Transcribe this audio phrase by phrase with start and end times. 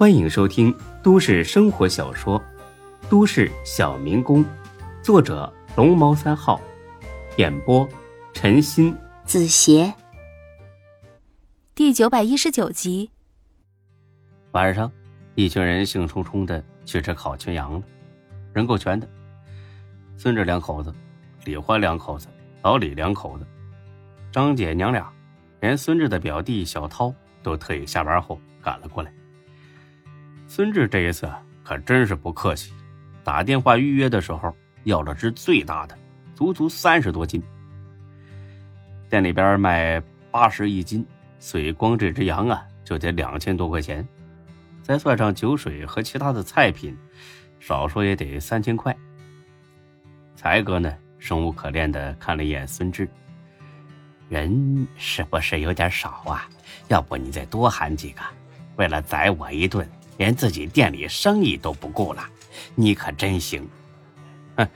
[0.00, 2.40] 欢迎收听都市生活小说
[3.10, 4.42] 《都市小民工》，
[5.02, 6.58] 作者龙猫三号，
[7.36, 7.86] 演播
[8.32, 9.92] 陈鑫、子邪，
[11.74, 13.10] 第九百一十九集。
[14.52, 14.90] 晚上，
[15.34, 17.82] 一群人兴冲冲的去吃烤全羊了，
[18.54, 19.06] 人够全的。
[20.16, 20.94] 孙志两口子，
[21.44, 22.26] 李欢两口子，
[22.62, 23.46] 老李两口子，
[24.32, 25.12] 张姐娘俩，
[25.60, 29.12] 连孙志的表弟小涛都特意下班后赶了过来。
[30.52, 31.30] 孙志这一次
[31.62, 32.72] 可真是不客气，
[33.22, 35.96] 打电话预约的时候要了只最大的，
[36.34, 37.40] 足足三十多斤。
[39.08, 41.06] 店里边卖八十一斤，
[41.38, 44.04] 所以光这只羊啊就得两千多块钱，
[44.82, 46.98] 再算上酒水和其他的菜品，
[47.60, 48.94] 少说也得三千块。
[50.34, 53.08] 才哥呢，生无可恋的看了一眼孙志，
[54.28, 56.48] 人是不是有点少啊？
[56.88, 58.20] 要不你再多喊几个，
[58.74, 59.88] 为了宰我一顿。
[60.20, 62.22] 连自己店里生意都不顾了，
[62.74, 63.66] 你可真行！
[64.54, 64.68] 哼，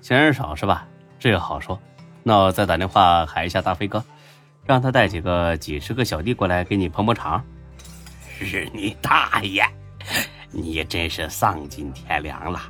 [0.00, 0.86] 嫌人少是吧？
[1.18, 1.76] 这好说。
[2.22, 4.04] 那我再打电话喊一下大飞哥，
[4.64, 7.44] 让他带几个几十个小弟过来给你捧捧场。
[8.38, 9.68] 是你大爷！
[10.52, 12.62] 你真是丧尽天良了！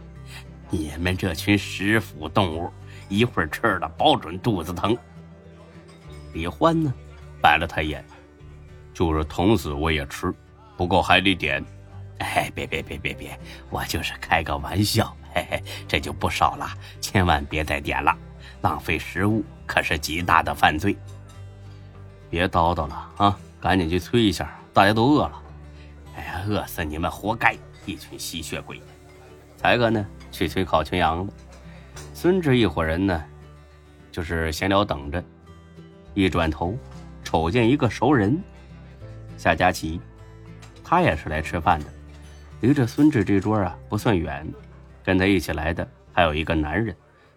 [0.71, 2.73] 你们这群食腐动物，
[3.11, 4.97] 一会儿吃了保准肚子疼。
[6.33, 6.91] 李欢呢，
[7.43, 8.03] 白了他一眼，
[8.95, 10.33] 就是疼死我也吃，
[10.75, 11.63] 不够还得点。
[12.19, 13.39] 哎，别别别别别，
[13.71, 16.69] 我就是开个玩笑，嘿嘿，这就不少了，
[17.01, 18.17] 千万别再点了，
[18.63, 20.97] 浪费食物可是极大的犯罪。
[22.29, 25.43] 别叨叨了啊，赶紧去催一下，大家都饿了。
[26.17, 28.81] 哎呀，饿死你们活该，一群吸血鬼！
[29.57, 31.33] 才哥呢，去催烤全羊了。
[32.15, 33.25] 孙志一伙人呢，
[34.11, 35.23] 就是闲聊等着。
[36.15, 36.77] 一转头，
[37.23, 38.37] 瞅见一个熟人，
[39.37, 40.01] 夏佳琪，
[40.83, 41.87] 他也是来吃饭的。
[42.61, 44.47] 离着孙志这桌啊不算远，
[45.05, 46.95] 跟他一起来的还有一个男人，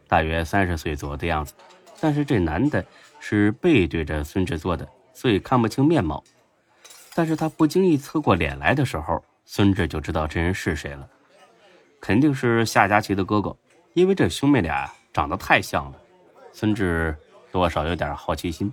[0.08, 1.54] 大约三十岁左右的样子，
[2.00, 2.84] 但是这男的
[3.20, 6.24] 是背对着孙志坐的，所以看不清面貌。
[7.14, 11.08] 但是他不经意侧过脸来的时候，孙志就知道这人是谁了，
[12.00, 13.56] 肯定是夏佳琪的哥哥，
[13.94, 15.98] 因为这兄妹俩长得太像了。
[16.54, 17.16] 孙志
[17.52, 18.72] 多少有点好奇心。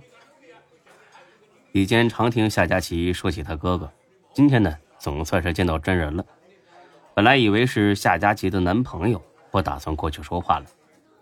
[1.73, 3.91] 以前常听夏佳琪说起他哥哥，
[4.33, 6.25] 今天呢总算是见到真人了。
[7.19, 9.21] 本来以为是夏佳琪的男朋友，
[9.51, 10.65] 不打算过去说话了，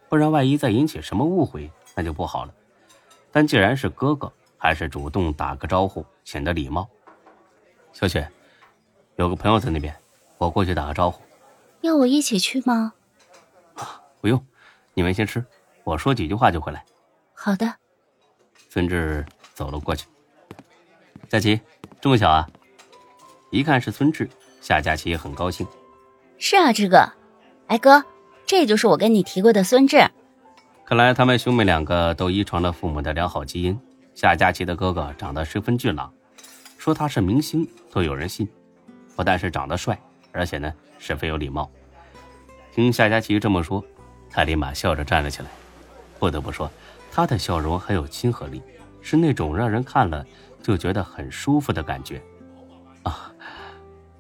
[0.08, 2.54] 不然万一再引起什么误会，那就不好了。
[3.32, 6.88] 但既然是哥哥，还是主动打个招呼，显得礼貌。
[7.94, 8.30] 小雪，
[9.16, 9.92] 有个朋友在那边，
[10.38, 11.20] 我过去打个招呼。
[11.82, 12.94] 要我一起去吗？
[13.74, 14.46] 啊，不用，
[14.94, 15.44] 你们先吃，
[15.84, 16.86] 我说几句话就回来。
[17.34, 17.74] 好的。
[18.70, 19.26] 孙志
[19.56, 20.06] 走了过去。
[21.28, 21.60] 佳琪，
[22.00, 22.48] 这么巧啊！
[23.50, 24.30] 一看是孙志，
[24.62, 25.66] 夏佳琪也很高兴。
[26.40, 27.12] 是啊，志哥，
[27.66, 28.04] 哎哥，
[28.46, 30.08] 这就是我跟你提过的孙志。
[30.86, 33.78] 看来他们兄妹两个都遗传了父母的良好基因。
[34.14, 36.14] 夏佳琪的哥哥长得十分俊朗，
[36.78, 38.48] 说他是明星都有人信。
[39.16, 40.00] 不但是长得帅，
[40.32, 41.70] 而且呢十分有礼貌。
[42.72, 43.84] 听夏佳琪这么说，
[44.30, 45.50] 他立马笑着站了起来。
[46.20, 46.70] 不得不说，
[47.12, 48.62] 他的笑容很有亲和力，
[49.02, 50.24] 是那种让人看了
[50.62, 52.22] 就觉得很舒服的感觉。
[53.02, 53.32] 啊，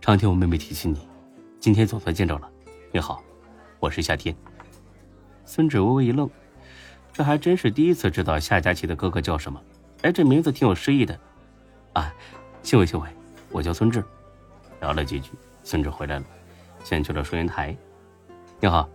[0.01, 1.07] 常听我妹妹提起你。
[1.59, 2.49] 今天总算见着了，
[2.91, 3.21] 你好，
[3.79, 4.33] 我是夏天。
[5.43, 6.29] 孙志微微一愣，
[7.11, 9.59] 这还真是第一次知道夏佳琪的哥哥叫什么。
[10.03, 11.19] 哎，这名字挺有诗意的。
[11.93, 12.13] 啊，
[12.61, 13.09] 幸会幸会，
[13.49, 14.03] 我叫孙志。
[14.81, 15.31] 聊了几句，
[15.63, 16.25] 孙志回来了，
[16.83, 17.75] 先去了收银台。
[18.59, 18.87] 你好，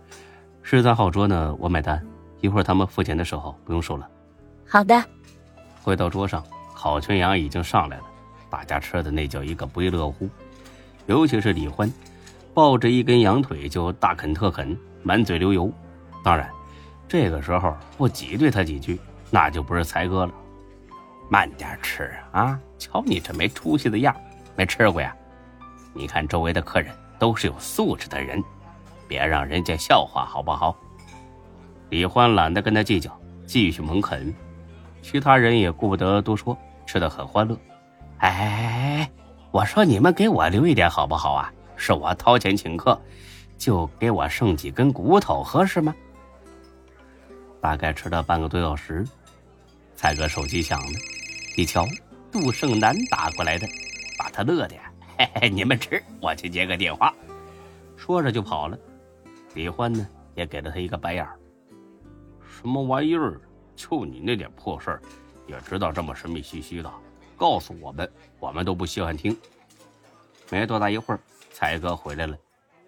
[0.61, 2.03] 十三号桌呢，我买单。
[2.39, 4.09] 一会儿他们付钱的时候不用收了。
[4.65, 5.03] 好的。
[5.81, 6.43] 回到桌上，
[6.73, 8.03] 烤全羊已经上来了，
[8.49, 10.29] 大家吃的那叫一个不亦乐乎，
[11.07, 11.91] 尤其是李欢。
[12.53, 15.71] 抱着一根羊腿就大啃特啃，满嘴流油。
[16.23, 16.49] 当然，
[17.07, 18.99] 这个时候不挤兑他几句，
[19.31, 20.33] 那就不是才哥了。
[21.29, 22.59] 慢点吃啊！
[22.77, 24.15] 瞧你这没出息的样，
[24.55, 25.15] 没吃过呀？
[25.93, 28.43] 你看周围的客人都是有素质的人，
[29.07, 30.75] 别让人家笑话好不好？
[31.89, 34.31] 李欢懒得跟他计较，继续猛啃。
[35.01, 36.55] 其他人也顾不得多说，
[36.85, 37.57] 吃的很欢乐。
[38.19, 39.09] 哎，
[39.51, 41.51] 我说你们给我留一点好不好啊？
[41.75, 42.99] 是我掏钱请客，
[43.57, 45.93] 就给我剩几根骨头，合适吗？
[47.59, 49.05] 大概吃了半个多小时，
[49.95, 50.99] 才哥手机响了，
[51.55, 51.85] 一瞧，
[52.31, 53.67] 杜胜男打过来的，
[54.17, 54.75] 把他乐的！
[55.17, 57.13] 嘿嘿，你们吃，我去接个电话。
[57.95, 58.77] 说着就跑了。
[59.53, 60.05] 李欢呢，
[60.35, 61.37] 也给了他一个白眼儿。
[62.41, 63.39] 什么玩意儿？
[63.75, 65.01] 就你那点破事儿，
[65.47, 66.91] 也知道这么神秘兮兮的？
[67.37, 69.35] 告诉我们，我们都不稀罕听。
[70.49, 71.19] 没多大一会儿。
[71.53, 72.35] 才哥回来了，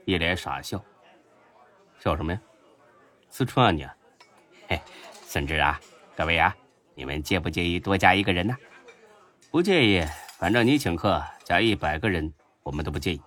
[0.06, 0.84] 一脸傻笑。
[2.00, 2.42] 笑什么呀？
[3.30, 3.88] 思春啊你？
[4.68, 4.82] 嘿，
[5.22, 5.80] 孙志啊，
[6.18, 6.54] 各位啊，
[6.96, 8.58] 你们介不介意多加一个人呢？
[9.52, 10.04] 不介意，
[10.40, 12.34] 反正你请客，加一百个人
[12.64, 13.22] 我们都不介意。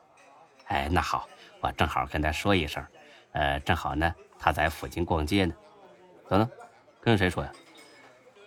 [0.66, 1.28] 哎，那好，
[1.60, 2.84] 我正好跟他说一声，
[3.32, 5.54] 呃，正好呢，他在附近逛街呢。
[6.28, 6.50] 等等，
[7.00, 7.52] 跟谁说呀？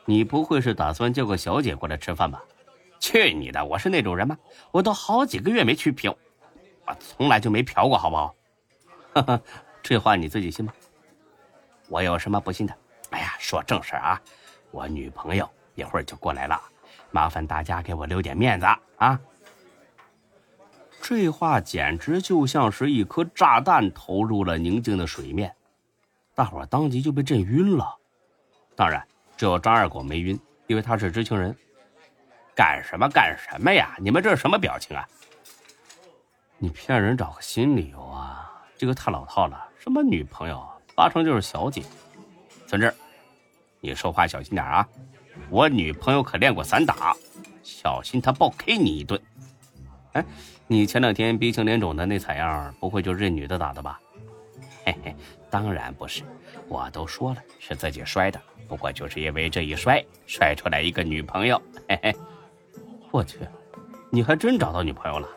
[0.05, 2.43] 你不会是打算叫个小姐过来吃饭吧？
[2.99, 3.63] 去你的！
[3.65, 4.37] 我是那种人吗？
[4.71, 6.15] 我都好几个月没去嫖，
[6.99, 8.35] 从来就没嫖过，好不好？
[9.13, 9.41] 哈哈，
[9.83, 10.73] 这话你自己信吗？
[11.89, 12.73] 我有什么不信的？
[13.09, 14.21] 哎呀，说正事啊，
[14.71, 16.61] 我女朋友一会儿就过来了，
[17.11, 18.65] 麻烦大家给我留点面子
[18.97, 19.19] 啊！
[21.01, 25.53] 这话简直就像是一颗炸弹投入了宁静的水面，
[26.33, 27.97] 大伙当即就被震晕了。
[28.75, 29.05] 当然，
[29.35, 31.53] 只有张二狗没晕，因为他是知情人。
[32.55, 33.95] 干什么干什么呀？
[33.99, 35.05] 你们这是什么表情啊？
[36.63, 38.61] 你骗人找个新理由啊！
[38.77, 40.63] 这个太老套了，什么女朋友，
[40.95, 41.81] 八成就是小姐。
[42.67, 42.93] 孙志，
[43.79, 44.87] 你说话小心点啊！
[45.49, 47.15] 我女朋友可练过散打，
[47.63, 49.19] 小心她暴 K 你一顿。
[50.11, 50.23] 哎，
[50.67, 53.99] 你前两天鼻青脸肿的那惨样，不会就是这女的打的吧？
[54.85, 55.15] 嘿嘿，
[55.49, 56.21] 当然不是，
[56.67, 61.59] 我都说了是自己摔的，不过就是因为这一摔，摔出来一个女朋友。
[61.89, 62.15] 嘿嘿。
[63.09, 63.39] 我去，
[64.11, 65.27] 你还真找到女朋友了？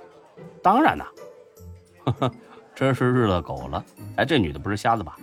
[0.64, 1.06] 当然了，
[2.06, 2.34] 呵呵，
[2.74, 3.84] 真是日了狗了！
[4.16, 5.14] 哎，这女的不是瞎子吧？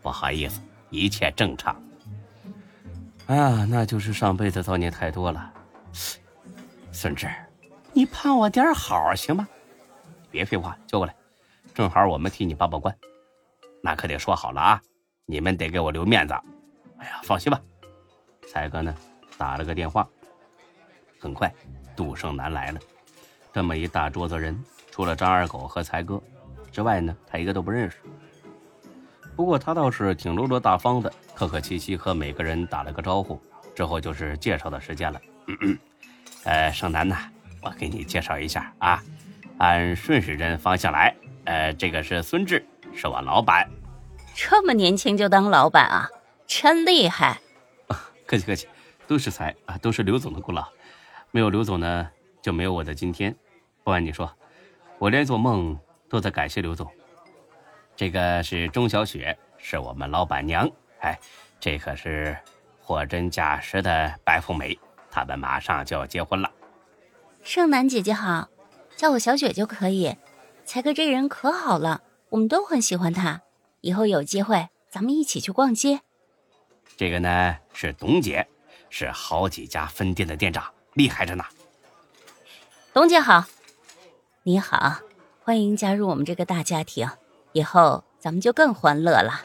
[0.00, 1.74] 不好意思，一切正常。
[3.26, 5.52] 哎呀，那就是上辈子造孽太多了。
[6.92, 7.28] 孙志，
[7.92, 9.48] 你盼我点好行吗？
[10.30, 11.16] 别废话，叫过来，
[11.74, 12.96] 正好我们替你把把关。
[13.82, 14.82] 那可得说好了啊，
[15.26, 16.34] 你们得给我留面子。
[16.98, 17.60] 哎呀，放心吧，
[18.48, 18.94] 才哥呢，
[19.36, 20.08] 打了个电话。
[21.18, 21.52] 很快，
[21.96, 22.78] 杜胜男来了。
[23.52, 24.58] 这么一大桌子人，
[24.90, 26.22] 除了张二狗和才哥
[26.70, 27.96] 之外呢，他一个都不认识。
[29.34, 33.40] 不过他倒是挺落落大方的，客客气气和每个人打了个招呼。
[33.74, 35.20] 之后就是介绍的时间了。
[36.44, 37.16] 呃，盛楠呐，
[37.62, 39.02] 我给你介绍一下啊，
[39.58, 41.14] 按顺时针方向来。
[41.44, 42.64] 呃，这个是孙志，
[42.94, 43.66] 是我老板。
[44.34, 46.08] 这么年轻就当老板啊，
[46.46, 47.40] 真厉害！
[48.26, 48.68] 客气客气，
[49.06, 50.66] 都是才啊，都是刘总的功劳。
[51.30, 52.08] 没有刘总呢，
[52.42, 53.34] 就没有我的今天。
[53.82, 54.30] 不瞒你说，
[54.98, 55.78] 我连做梦
[56.08, 56.90] 都在感谢刘总。
[57.96, 60.70] 这个是钟小雪，是我们老板娘。
[61.00, 61.18] 哎，
[61.58, 62.36] 这可是
[62.80, 64.78] 货真价实的白富美，
[65.10, 66.50] 他们马上就要结婚了。
[67.42, 68.48] 盛楠姐姐好，
[68.96, 70.16] 叫我小雪就可以。
[70.64, 73.42] 才哥这人可好了，我们都很喜欢他。
[73.80, 76.00] 以后有机会，咱们一起去逛街。
[76.96, 78.46] 这个呢是董姐，
[78.90, 80.72] 是好几家分店的店长。
[80.94, 81.44] 厉害着呢，
[82.92, 83.44] 董姐好，
[84.42, 84.98] 你好，
[85.44, 87.08] 欢迎加入我们这个大家庭，
[87.52, 89.42] 以后咱们就更欢乐了。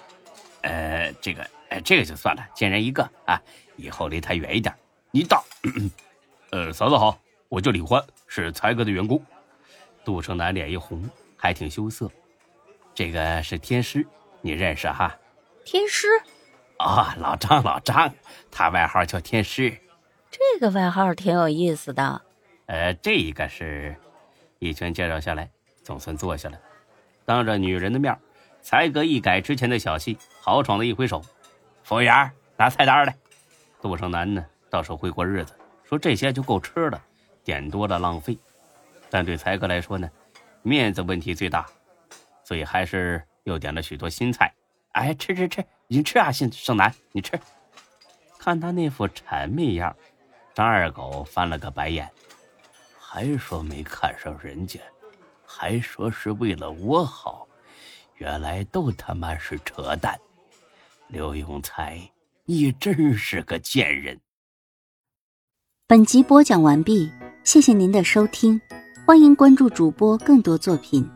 [0.64, 3.40] 呃，这个，呃，这个就算了，见人一个啊，
[3.76, 4.74] 以后离他远一点。
[5.12, 5.44] 你到，
[6.50, 9.24] 呃，嫂子好，我叫李欢，是才哥的员工。
[10.04, 11.08] 杜胜男脸一红，
[11.38, 12.10] 还挺羞涩。
[12.96, 14.04] 这个是天师，
[14.42, 15.16] 你认识哈？
[15.64, 16.08] 天师？
[16.80, 18.12] 哦，老张，老张，
[18.50, 19.78] 他外号叫天师。
[20.32, 22.24] 这个外号挺有意思的，
[22.68, 23.96] 呃，这一个是，
[24.60, 25.50] 一圈介绍下来，
[25.84, 26.60] 总算坐下了。
[27.24, 28.18] 当着女人的面，
[28.62, 31.22] 才哥一改之前的小气，豪爽的一挥手
[31.84, 33.16] ：“服务员，拿菜单来。”
[33.82, 35.54] 杜胜男呢，倒是会过日子，
[35.84, 37.00] 说这些就够吃了，
[37.44, 38.36] 点多了浪费。
[39.12, 40.10] 但对才哥来说呢，
[40.64, 41.68] 面子问题最大，
[42.44, 44.52] 所以还是又点了许多新菜。
[44.94, 47.40] 哎，吃吃吃，你吃啊，姓胜男，你吃。
[48.40, 49.96] 看他那副谄媚样。
[50.54, 52.10] 张二狗翻了个白眼，
[53.16, 54.78] 还说没看上人家，
[55.46, 57.48] 还说是为了我好，
[58.16, 60.20] 原来都他妈是扯淡！
[61.08, 61.98] 刘永才，
[62.44, 64.20] 你真是个贱人！
[65.88, 67.10] 本集播讲完毕，
[67.46, 68.60] 谢谢您的收听，
[69.08, 71.10] 欢迎关注主播更多作品。